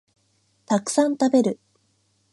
[0.65, 1.59] たくさん食べる